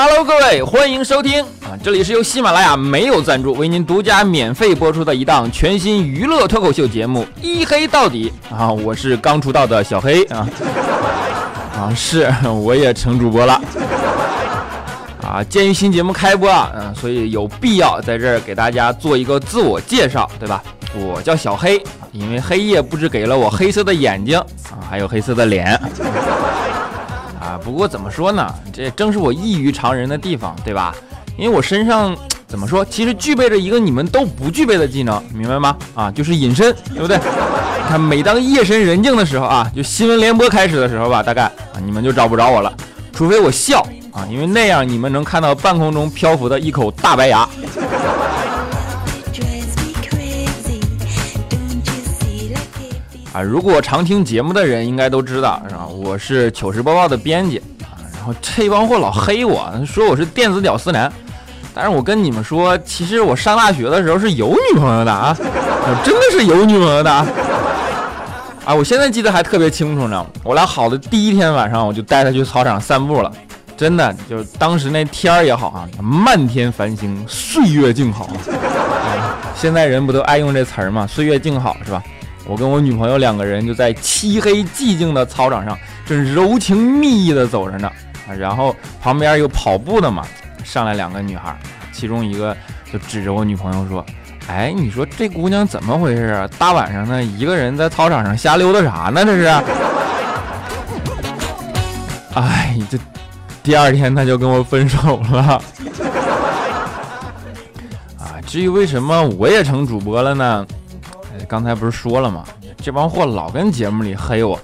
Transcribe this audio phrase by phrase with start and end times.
[0.00, 1.74] Hello，各位，欢迎收听啊！
[1.82, 8.70] 这里是由喜马拉雅没有赞助为您独家免费播出的一档全新娱乐脱口秀节目《一黑到底》啊！
[8.70, 10.48] 我是刚出道的小黑啊
[11.74, 13.60] 啊，是 我也成主播了
[15.20, 15.42] 啊！
[15.50, 20.62] 鉴于新节目开播啊，嗯，所以有必要在这儿给大家做一个自我介绍，对吧？
[20.94, 25.76] 我叫小黑，因为黑夜不止给了我黑色的眼睛啊，还有黑色的脸。
[27.70, 28.52] 不过怎么说呢？
[28.72, 30.94] 这正是我异于常人的地方，对吧？
[31.36, 35.76] 因为我身上怎么说，其实具备着一个你们都不具备的技能，明白吗？
[35.94, 37.16] 啊，就是隐身，对不对？
[37.16, 42.72] 你看，每当夜深人静的时候啊，就新闻联播开始的时候吧，大概啊，你们就找不着我了，
[43.12, 47.48] 除非我笑啊，因为那样你们能看到半空中漂浮的一口大白牙。
[53.38, 55.86] 啊，如果常听节目的人应该都知道，是吧？
[55.86, 61.12] 我是糗事播报的编辑啊，然后这帮货老黑我说我是电子屌丝男，
[61.72, 67.08] 但是我跟你们说，其实我上大学的时候是有女朋友的啊，我真的是有女朋友的
[68.64, 68.74] 啊！
[68.74, 73.30] 我现在记得还特别清楚呢，我俩好的第一天晚上，我就带她去操场散步了，
[73.76, 78.24] 真的就是当时那天儿也好啊，漫天繁星，岁月静好。
[78.50, 81.06] 啊现在人不都爱用这词儿吗？
[81.06, 82.02] 岁月静好是吧？
[82.48, 87.92] 我跟我女朋友两个人就在漆黑寂静的操场上，正柔情蜜意的走着呢。
[88.38, 90.26] 然后旁边有跑步的嘛，
[90.64, 91.54] 上来两个女孩，
[91.92, 92.56] 其中一个
[92.90, 94.04] 就指着我女朋友说
[94.48, 96.48] ：“哎，你说这姑娘怎么回事啊？
[96.58, 99.24] 大晚上的，一个人在操场上瞎溜达啥呢？
[99.26, 99.44] 这是？”
[102.34, 102.98] 哎，这
[103.62, 105.40] 第二天他就跟我分手了。
[108.18, 110.66] 啊，至于为什么我也成主播了呢？
[111.48, 112.44] 刚才不是说了吗？
[112.76, 114.60] 这帮货老跟节目里黑我。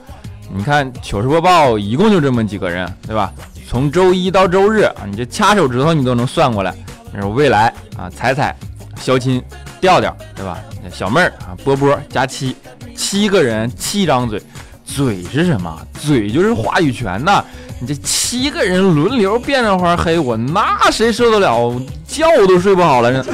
[0.54, 3.32] 你看糗事播报一共就这么几个人，对吧？
[3.66, 6.74] 从周一到周日啊，你这掐手指头你都能算过来。
[7.10, 8.54] 那是未来啊，彩彩、
[8.96, 9.42] 肖钦、
[9.80, 10.58] 调调，对吧？
[10.92, 12.54] 小妹儿啊，波波加七，
[12.94, 14.40] 七个人七张嘴，
[14.84, 15.74] 嘴是什么？
[15.94, 17.42] 嘴就是话语权呐。
[17.80, 21.74] 你这七个人轮流变着花黑我，那谁受得了？
[22.06, 23.24] 觉都睡不好了。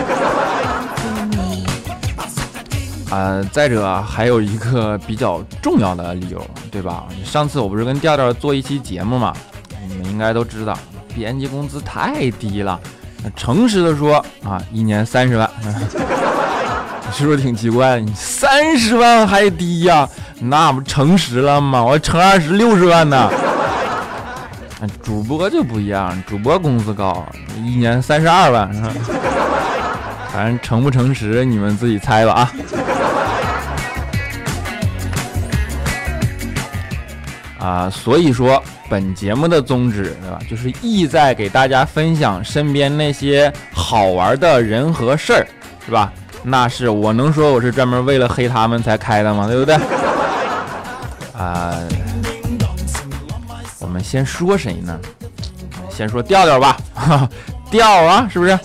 [3.11, 6.41] 呃，再者还有一个比较重要的理由，
[6.71, 7.07] 对吧？
[7.25, 9.35] 上次我不是跟调调做一期节目嘛，
[9.89, 10.79] 你们应该都知道，
[11.15, 12.79] 编辑工资太低了。
[13.37, 15.51] 诚实的说啊，一年三十万，
[17.13, 18.01] 是不是挺奇怪？
[18.01, 20.09] 你三十万还低呀？
[20.39, 21.83] 那不诚实了吗？
[21.83, 23.31] 我乘二十六十万呢。
[25.03, 28.73] 主播就不一样，主播工资高，一年三十二万。
[30.33, 32.53] 反正诚不诚实，你们自己猜吧啊。
[37.61, 40.39] 啊，所以说本节目的宗旨，对吧？
[40.49, 45.47] 就是意在给大家分享身边那些好玩的人和事儿，
[45.85, 46.11] 是吧？
[46.43, 49.47] 那是我能说我是专门为了黑他们才开的吗？
[49.47, 49.75] 对不对？
[51.37, 51.79] 啊，
[53.79, 54.99] 我们先说谁呢？
[55.91, 56.79] 先说调调吧，
[57.71, 58.59] 调啊，是不是？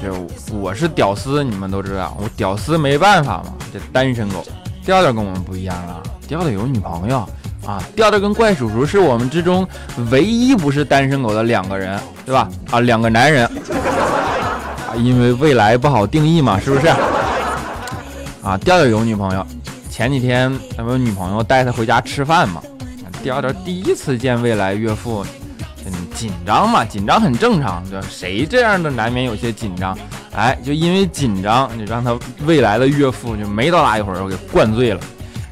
[0.00, 4.44] 就我是屌丝，你们都知道，我屌丝没办法嘛，这单身狗。
[4.84, 6.02] 调调跟我们不一样啊。
[6.26, 7.28] 调调有女朋友
[7.66, 7.82] 啊！
[7.96, 9.66] 调调跟怪叔叔是我们之中
[10.10, 12.48] 唯一不是单身狗的两个人，对吧？
[12.70, 16.86] 啊，两个男人啊，因为未来不好定义嘛，是不是？
[18.42, 19.44] 啊，调调有女朋友，
[19.90, 22.62] 前几天他们女朋友带他回家吃饭嘛，
[23.22, 25.26] 调调第一次见未来岳父，
[26.14, 28.00] 紧张嘛，紧张很正常，对？
[28.02, 29.96] 谁这样的难免有些紧张，
[30.34, 35.00] 哎，就因为紧张，就让他未来的岳父就没多大一会儿给灌醉了。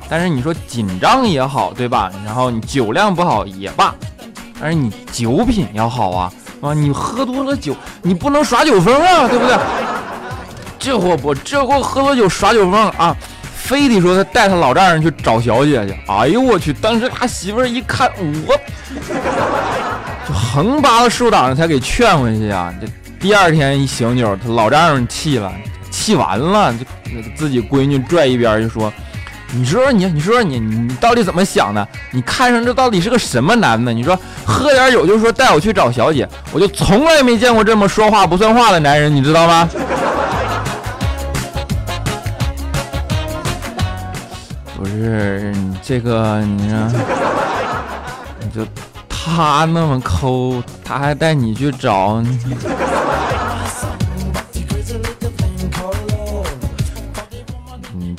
[0.08, 2.10] 但是你说紧张也好，对吧？
[2.24, 3.94] 然后你酒量不好也罢，
[4.60, 6.75] 但是你酒品要好啊啊！
[6.75, 9.56] 你喝多了酒，你不能耍酒疯啊，对不对？
[10.78, 15.94] 这货不，这货喝多酒耍酒疯啊，非得说他带他老丈人去找小姐去。
[16.08, 16.72] 哎呦我去！
[16.72, 18.11] 当时他媳妇儿一看，
[18.46, 18.58] 我
[20.28, 22.72] 就横扒拉竖挡着才给劝回去啊。
[22.78, 22.86] 这
[23.19, 25.50] 第二天一醒酒，他老丈人气了，
[25.90, 26.84] 气完了就
[27.34, 28.92] 自己闺女拽一边就说。
[29.50, 31.88] 你说说你，你说说你，你到底怎么想的？
[32.10, 33.90] 你看上这到底是个什么男的？
[33.90, 34.14] 你说
[34.44, 39.66] 喝点酒就说带我去找小姐，我就从来没见过这么说话不算话的男人，你知道吗？
[44.76, 46.76] 不是这个，你说，
[48.40, 48.66] 你就
[49.28, 52.22] 他那么抠，他还带你去找。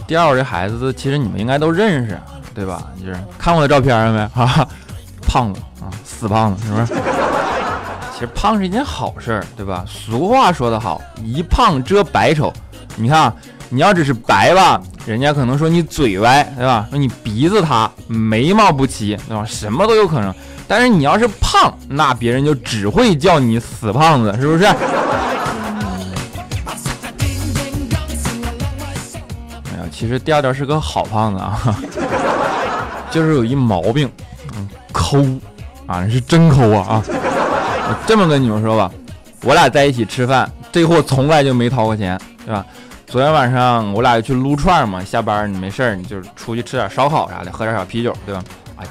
[0.08, 2.20] 调这孩子，其实你们应该都认识，
[2.56, 2.84] 对吧？
[3.00, 4.46] 就是看我的照片了没？
[4.46, 4.68] 哈，
[5.22, 6.94] 胖子啊，死胖子，是不是？
[8.14, 9.84] 其实胖是一件好事儿，对吧？
[9.88, 12.52] 俗话说得好，一胖遮百丑。
[12.96, 13.32] 你看，
[13.72, 16.88] 你要只是白吧，人家可能说你嘴歪，对吧？
[16.90, 19.46] 说你鼻子塌，眉毛不齐，对吧？
[19.46, 20.34] 什么都有可能。
[20.68, 24.66] 但是你要是胖，那别人就只会叫你死胖子，是不是？
[24.66, 24.74] 哎
[29.78, 31.60] 呀，其实调调是个好胖子啊，
[33.12, 34.10] 就是有一毛病，
[34.56, 35.24] 嗯，抠
[35.86, 37.04] 啊，是真抠啊啊！
[37.08, 38.92] 我这么跟你们说吧，
[39.44, 42.66] 我俩在一起吃饭，这货从来就没掏过钱，对吧？
[43.10, 48.44] 昨天晚上我俩去撸串嘛，下班你没事儿，你就出去吃点烧烤啥的，喝点小啤酒，对吧？
[48.76, 48.86] 哎，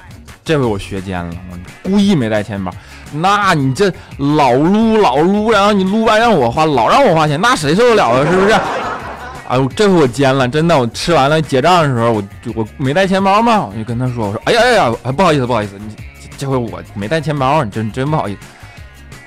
[0.45, 2.73] 这回我学奸了，我故意没带钱包。
[3.13, 8.27] 那你这老撸老撸，然后你撸完让我花，老让我花钱，那谁受得了啊？
[8.29, 8.53] 是不是？
[9.47, 15.95] 哎呦，这回我奸了，真的，我吃完了结账的时候，我就我没带钱包嘛，我就跟他说，我说，哎呀哎呀，不好意思不好意思，你
[16.37, 18.41] 这回我没带钱包，你真真不好意思。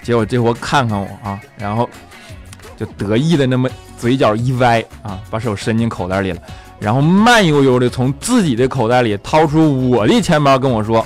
[0.03, 1.89] 结果这货看看我啊，然后
[2.75, 3.69] 就得意的那么。
[4.01, 6.41] 嘴角一歪啊，把手伸进口袋里了，
[6.79, 11.05] 然后慢悠悠的从自己的口袋里掏出我的钱包，跟我说：“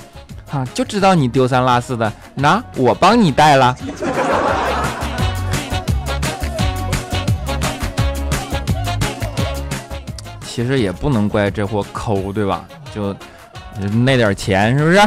[0.49, 3.75] 啊，就知道你丢三落四的，拿我帮你带了。”
[10.47, 12.63] 其实也不能怪这货抠，对吧？
[12.93, 13.13] 就
[14.05, 15.01] 那点钱，是不是？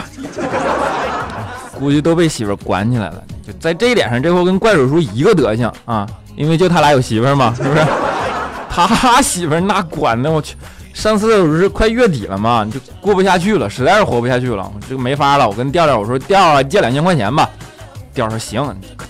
[1.79, 3.25] 估计都被媳妇管起来了。
[3.47, 6.07] 就在这一点上，这货跟怪叔叔一个德行啊。
[6.39, 7.85] 因为就他俩有媳妇儿嘛，是不是？
[8.71, 10.55] 他媳妇儿那管的我去，
[10.95, 15.49] 上次不是快月底了嘛，就过不下去了，实在是活不下去了，我这个没法了。
[15.49, 17.51] 我跟调调我说调啊，借两千块钱吧。
[18.15, 18.65] 调说行，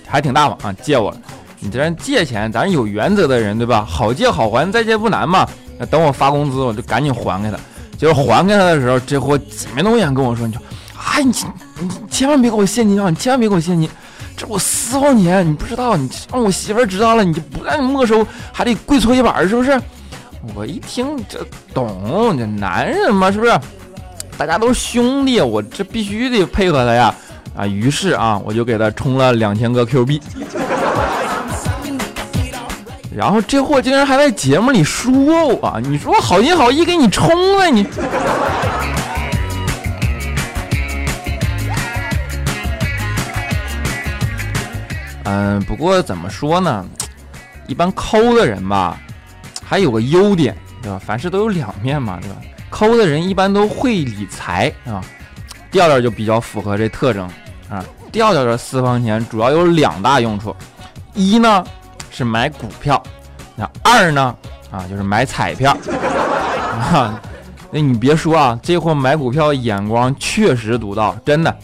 [0.07, 1.19] 还挺大方啊，借我了。
[1.61, 3.85] 你这借钱，咱有原则的人对吧？
[3.87, 5.47] 好借好还，再借不难嘛。
[5.91, 7.59] 等我发工资，我就赶紧还给他。
[7.99, 10.63] 结果还给他的时候，这货挤眉弄眼跟我说：“你说，
[10.97, 11.33] 哎，你
[11.81, 13.89] 你千万别给我现金啊，你千万别给我现金。”
[14.39, 19.79] 这我私房钱，你不知道，你让我媳妇儿知道了，你就不但没收，还得跪搓衣板，是不是？
[20.55, 21.45] 我一听这
[21.75, 23.59] 懂，这男人嘛，是不是？
[24.37, 27.13] 大家都是兄弟，我这必须得配合他呀！
[27.57, 30.23] 啊，于是啊，我就给他充了两千个 Q 币，
[33.13, 35.11] 然后这货竟然还在节目里说
[35.49, 37.85] 我，你说我好心好意给你充了你。
[45.31, 46.87] 嗯，不过怎么说呢？
[47.67, 48.99] 一般抠的人吧，
[49.63, 50.99] 还有个优点，对吧？
[50.99, 52.37] 凡事都有两面嘛，对吧？
[52.71, 55.05] 抠的人一般都会理财，啊。
[55.71, 57.29] 调调就比较符合这特征
[57.69, 57.85] 啊。
[58.11, 60.57] 调调的私房钱主要有两大用处，
[61.13, 61.63] 一呢
[62.11, 63.03] 是买股票，
[63.55, 64.35] 那二呢
[64.71, 65.77] 啊就是买彩票
[66.73, 67.21] 啊。
[67.71, 71.55] 那你别说啊，这货买股票眼光确实独到，真的。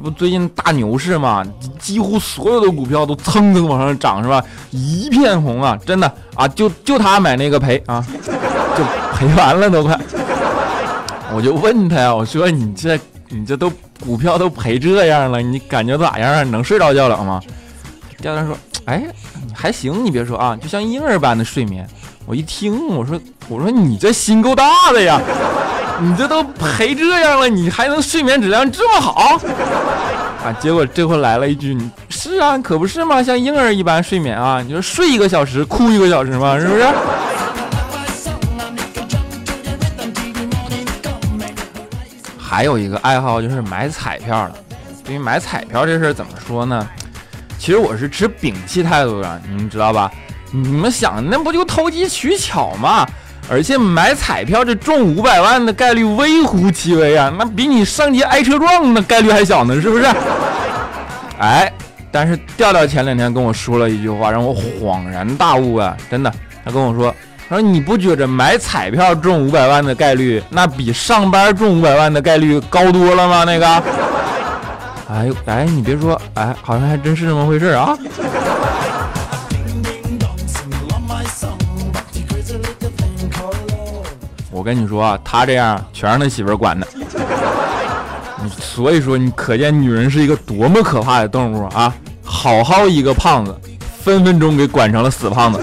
[0.00, 1.44] 这不最近大牛市嘛，
[1.78, 4.42] 几乎所有的股票都蹭蹭往上涨，是吧？
[4.70, 8.02] 一片红啊，真的啊，就就他买那个赔啊，
[8.74, 8.82] 就
[9.14, 9.94] 赔完了都快。
[11.34, 12.98] 我就问他呀，我说你这
[13.28, 13.70] 你这都
[14.02, 16.50] 股票都赔这样了，你感觉咋样？
[16.50, 17.38] 能睡着觉了吗？
[18.16, 19.04] 调调说，哎，
[19.52, 21.86] 还行，你别说啊，就像婴儿般的睡眠。
[22.24, 25.20] 我一听，我说我说你这心够大的呀。
[26.02, 29.38] 你这都赔这样了，你还能睡眠质量这么好
[30.42, 30.50] 啊？
[30.58, 31.76] 结果这回来了一句
[32.08, 36.86] ：“是啊，可不是嘛，像婴儿一般睡眠啊，你说睡一个小时哭一个小时嘛，是不是？”
[42.38, 44.52] 还有一个爱好就是买彩票了。
[45.04, 46.88] 对于买彩票这事儿怎么说呢？
[47.58, 50.10] 其实我是持摒弃态度的，你们知道吧？
[50.50, 53.06] 你们想，那不就投机取巧吗？
[53.48, 60.04] 而且买彩票这中五百万的概率微乎其微啊，那比你上街挨车撞的概率还小呢，是不是？
[61.40, 61.72] 哎，
[62.12, 65.96] 但是调调前两天跟我说了一句话，让我恍然大悟啊！
[66.10, 66.32] 真的，
[66.64, 67.14] 他跟我说，
[67.48, 73.44] 他说你不觉着买彩票中五百万的概率，那比上班中五百万的概率高多了吗？
[73.44, 73.66] 那个，
[75.10, 77.96] 哎呦，哎，你别说，哎，好像还真是这么回事啊。
[84.50, 86.86] 我跟你说啊，他这样全是他媳妇管的。
[88.58, 91.94] 所以说，你可见女人是一个多么可怕的动物啊！
[92.24, 93.54] 好好一个胖子，
[94.02, 95.60] 分分钟给管成了死胖子，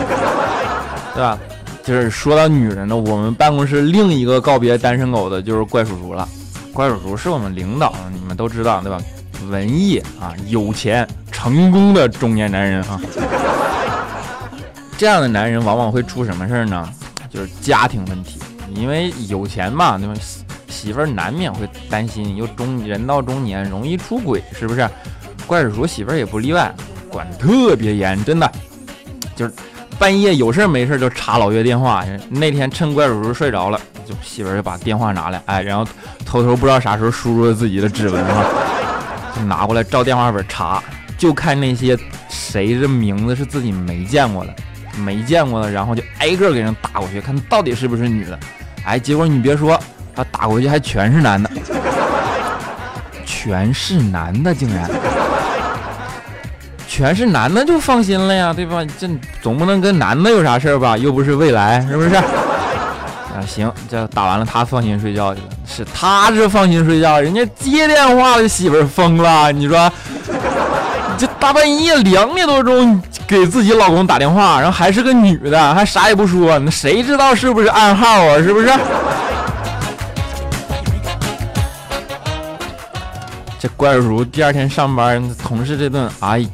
[1.15, 1.37] 对吧？
[1.83, 6.27] 就是说到女人呢，我们办公室另一个告别单身狗的就是怪叔叔了。
[6.71, 8.99] 怪叔叔是我们领导，你们都知道对吧？
[9.49, 13.01] 文艺啊，有钱，成功的中年男人啊。
[14.97, 16.87] 这样的男人往往会出什么事儿呢？
[17.29, 18.39] 就是家庭问题。
[18.73, 20.13] 因为有钱嘛，对吧？
[20.69, 24.87] 媳妇儿难免会担心，又中人到中年容易出轨，是不是？
[25.45, 26.73] 怪叔叔媳妇儿也不例外。
[27.09, 28.51] 管特别严，真的，
[29.33, 29.53] 就是
[29.97, 32.03] 半夜有事没事就查老岳电话。
[32.29, 35.87] 那天趁怪叔叔睡着了，就媳妇儿就把电话拿来，哎，然后
[36.25, 38.45] 偷偷不知道啥时候输入了自己的指纹嘛，
[39.35, 40.83] 就拿过来照电话本查，
[41.17, 41.97] 就看那些
[42.29, 44.53] 谁的名字是自己没见过的，
[44.97, 48.37] 没见过的，然后就挨个给人打过去，看到底是不是女的。
[48.87, 49.77] 哎，结果你别说，
[50.15, 51.49] 他打过去还全是男的，
[53.25, 54.89] 全是男的，竟然。
[56.87, 58.81] 全是男的就放心了呀，对吧？
[58.97, 59.09] 这
[59.41, 60.97] 总不能跟男的有啥事儿吧？
[60.97, 62.15] 又不是未来，是不是？
[63.35, 65.47] 啊，行，这打完了，他放心睡觉去了。
[65.65, 69.51] 是他这放心睡觉，人家接电话的媳妇疯了。
[69.51, 69.91] 你说，
[71.17, 78.37] 这大半夜两点多钟给自己老公打电话，然后还是个女的，还啥也不说，那谁知道是不是暗号啊？
[78.37, 78.71] 是不是？
[83.59, 86.47] 这怪叔第二天上班，同事这顿哎，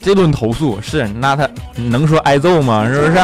[0.00, 2.86] 这顿投诉是那他能说挨揍吗？
[2.86, 3.18] 是不是？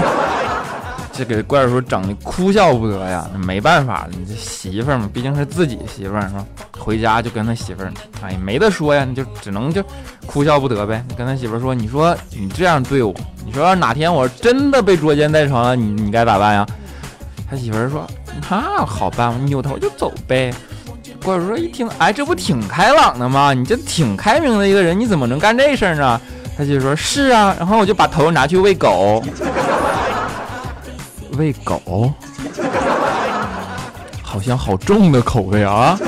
[1.17, 3.27] 这给怪叔整的哭笑不得呀！
[3.47, 6.45] 没办法，你这媳妇儿嘛，毕竟是自己媳妇儿是吧？
[6.79, 7.93] 回家就跟他媳妇儿，
[8.23, 9.83] 哎，没得说呀，你就只能就
[10.27, 11.03] 哭笑不得呗。
[11.17, 16.67] 跟他媳妇儿说，你说你这样对我，你说哪天我真的被捉奸在床了，你你该咋办呀？
[17.51, 18.07] 他媳妇儿说，
[18.51, 20.53] 那好办，我扭头就走呗。
[21.25, 23.55] 怪叔叔一听，哎，这不挺开朗的吗？
[23.55, 26.21] 你这挺开明的一个人，你怎么能干这事儿呢？
[26.59, 29.23] 他就说：“是啊。”然后我就把头拿去喂狗，
[31.37, 32.13] 喂狗，
[34.23, 35.99] 好像好重的口味啊。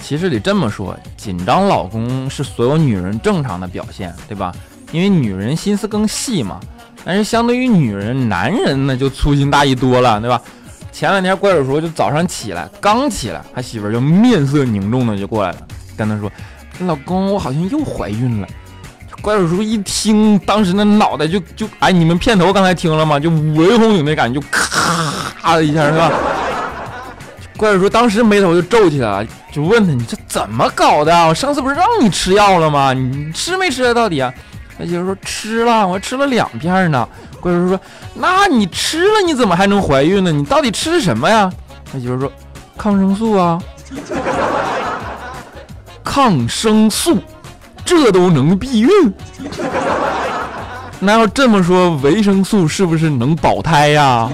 [0.00, 4.54] 其实得这么说，紧张老公是所有女人正常的表现，对吧？
[4.92, 6.60] 因为女人心思更细嘛。
[7.04, 10.40] 但是相对于女人，男人呢就粗心大意多了，对吧？
[10.92, 15.58] 前两天怪叔叔就早上起来，刚起来，他媳妇儿就面色凝重的就过来了，
[15.96, 16.30] 跟他说
[16.86, 18.48] ：“老公，我好像又怀孕了。”
[19.20, 23.18] 怪叔叔一听，当时那脑袋就就哎，你们片头刚才听了吗？
[23.18, 26.10] 就五雷轰顶的感觉，就咔的一下，是吧？
[27.56, 31.14] 怪叔叔当时眉头就皱起来了，就问他：“你这怎么搞的？
[31.26, 32.94] 我上次不是让你吃药了吗？
[32.94, 34.32] 你吃没吃啊到底啊？”
[34.78, 37.06] 他媳妇说吃了，我吃了两片呢。
[37.38, 37.80] 怪叔叔说
[38.16, 40.32] ：“那你吃了，你怎么还能怀孕呢？
[40.32, 41.52] 你到底吃什么呀？”
[41.92, 42.32] 他媳妇说
[42.78, 43.60] ：“抗生素啊，
[46.02, 47.18] 抗生素，
[47.90, 48.88] 这都能避孕？
[51.00, 54.30] 那要这么说，维生素是不是能保胎呀？”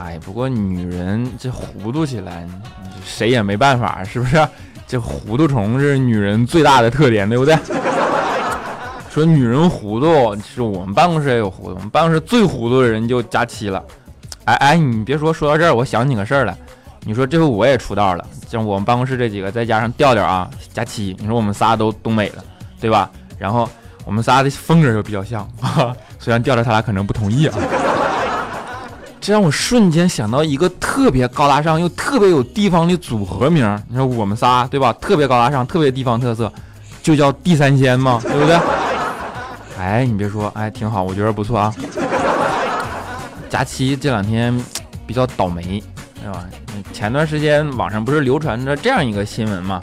[0.00, 2.48] 哎，不过女人这糊涂起来，
[3.04, 4.48] 谁也没办法，是不是？
[4.88, 7.54] 这糊涂虫是女人最大的特点，对不对？
[9.10, 11.74] 说女人糊涂，是我们办公室也有糊涂。
[11.74, 13.84] 我们办公室最糊涂的人就佳期了。
[14.46, 16.56] 哎哎，你别说，说到这儿，我想起个事儿来。
[17.04, 22.44] 你说这回我也出道了，像我们办公室这几个，再加上调调啊，佳期，你说我们仨都东北的，
[22.80, 23.10] 对吧？
[23.38, 23.68] 然后
[24.04, 25.48] 我们仨的风格又比较像，
[26.20, 27.58] 虽然调调他俩可能不同意啊。
[29.20, 33.82] 这让我瞬间想到一个特别高大上又特别有地方的组合名。
[33.88, 34.92] 你说我们仨对吧？
[34.94, 36.50] 特别高大上，特别地方特色，
[37.02, 38.58] 就叫地三鲜嘛， 对不对？
[39.78, 41.74] 哎，你别说，哎，挺好，我觉得不错啊。
[43.48, 44.58] 佳期这两天
[45.06, 45.82] 比较倒霉，
[46.22, 46.44] 对吧？
[46.92, 49.80] 前段时间网上不是流传着这样一个新闻嘛，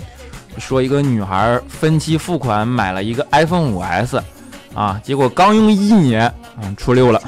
[0.58, 4.20] 说一个女孩分期付款买了一个 iPhone 5S，
[4.74, 7.22] 啊，结果刚用一年，嗯，出六了，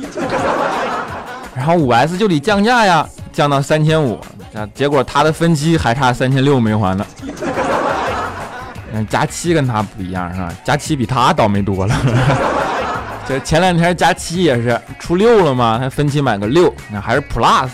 [1.56, 4.20] 然后 5S 就得降价呀，降到三千五，
[4.74, 7.06] 结果她的分期还差三千六没还呢。
[8.92, 10.52] 嗯佳期跟他不一样是吧？
[10.64, 11.96] 佳期比他倒霉多了。
[13.28, 17.70] 这前两天佳期也是出六了嘛，他分期买个六，那还是 Plus，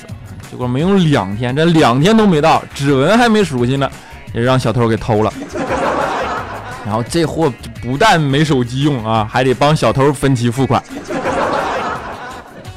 [0.49, 3.89] 结果没用两天，这两天都没到，指纹还没熟悉呢，
[4.33, 5.33] 也让小偷给偷了。
[6.85, 10.81] 然后这货不但没手机用啊，还得帮小偷分期付款。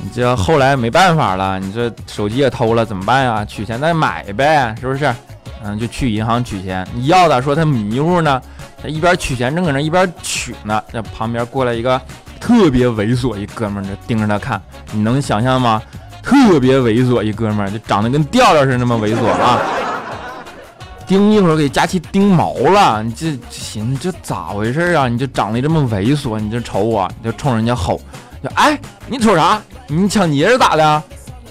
[0.00, 3.44] 你这后来没办法了，你这手机也偷了，怎么办呀？
[3.44, 5.14] 取钱再买呗，是不是？
[5.62, 6.86] 嗯，就去银行取钱。
[6.94, 8.40] 你要的说他迷糊呢，
[8.82, 10.82] 他一边取钱正搁那一边取呢。
[10.92, 12.00] 这旁边过来一个
[12.40, 14.62] 特别猥琐一哥们儿，就盯着他看。
[14.92, 15.82] 你能想象吗？
[16.28, 19.58] 特别猥琐一哥们儿，就长得跟调调似的那么猥琐啊！
[21.06, 23.02] 盯一会儿给佳琪盯毛了。
[23.02, 25.08] 你这寻思这咋回事啊？
[25.08, 27.98] 你这长得这么猥琐，你就瞅我，你就冲人家吼，
[28.44, 29.58] 就哎，你瞅啥？
[29.86, 30.82] 你抢劫是咋的？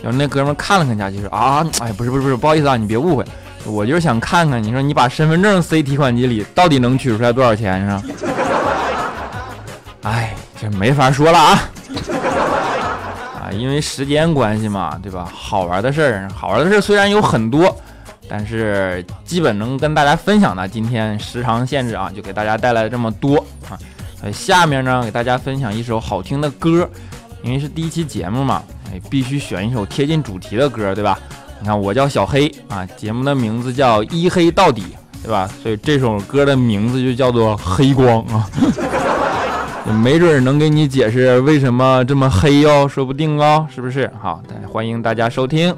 [0.03, 3.25] 然后那哥们看了看佳琪说啊，哎，不是不是不是，不好意思啊，你别误会。
[3.65, 8.03] 我就是想看看，你说你把身份证塞提款机里，到底能取出来多少钱是吧？
[10.03, 11.59] 哎，这没法说了啊！
[13.51, 15.31] 因为时间关系嘛，对吧？
[15.33, 17.75] 好玩的事儿，好玩的事儿虽然有很多，
[18.27, 23.37] 但是基本能跟大家分享的，今天时长限制啊，就给大家带来这么多
[23.69, 23.77] 啊。
[24.21, 26.89] 呃，下面呢，给大家分享一首好听的歌，
[27.43, 31.19] 因为是第一期节目嘛，哎，必须选一首贴近主题的歌，对吧？
[31.59, 34.83] 你看，我叫小黑啊，节目的名字叫一黑到底，
[35.21, 35.47] 对吧？
[35.61, 38.49] 所以这首歌的名字就叫做黑光啊，
[39.93, 44.09] 没准能给你解释为什么这么黑哟，说不定哦，是不是？
[44.19, 45.73] 好，欢迎大家收听。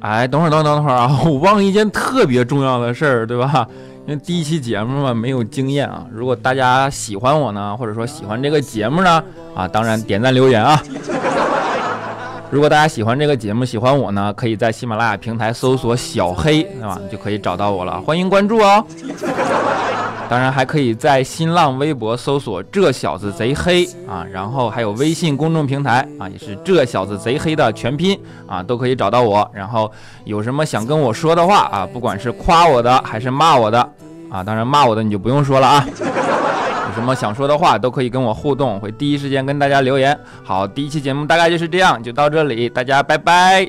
[0.00, 1.20] 哎，等会儿，等等等会儿啊！
[1.24, 3.66] 我忘了一件特别重要的事儿，对吧？
[4.06, 6.04] 因为第一期节目嘛，没有经验啊。
[6.10, 9.22] 如果大家喜欢我呢，或者说喜欢这个节目呢，
[9.54, 10.82] 啊，当然点赞留言啊。
[12.50, 16.98] 如果大家喜欢这个节目，喜欢我呢，可以在喜马拉雅平台搜索“小黑”，对吧？
[17.12, 18.00] 就可以找到我了。
[18.00, 18.84] 欢迎关注哦。
[20.30, 28.16] 当然还可以在新浪微博搜索“这小子贼黑”啊，然后还有微信公众平台啊，也是“这小子贼黑”的全拼
[28.46, 29.50] 啊，都可以找到我。
[29.52, 29.90] 然后
[30.24, 33.80] 有什么想跟我说的话啊，不管是夸我的还是骂我的
[34.30, 35.84] 啊，当然骂我的你就不用说了啊。
[35.98, 40.16] 有什么想说的话都可以跟我互动，会第一时间跟大家留言。
[40.44, 43.68] 好，第一期节目大概就是这样，就到这里，大家拜拜。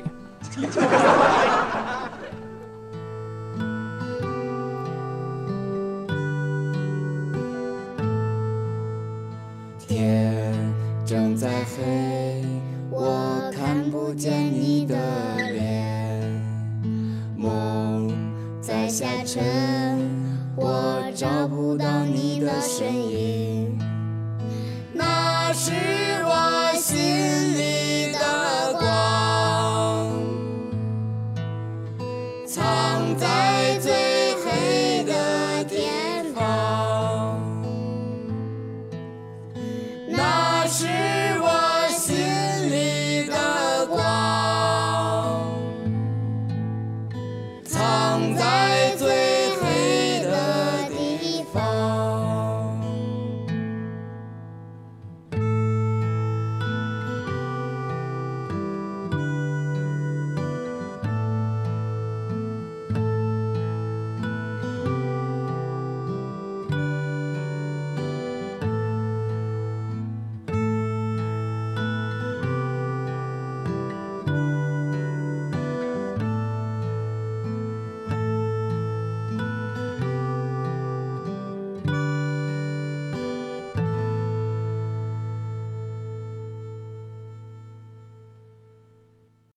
[18.92, 19.42] 下沉，
[20.54, 23.78] 我找不到你的身影。
[24.92, 26.21] 那是。